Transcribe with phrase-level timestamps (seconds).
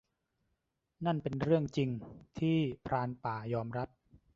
[1.05, 1.89] นั่นเป็นเรื่องจริง
[2.39, 3.89] ที่ พรานป่า ยอมรับ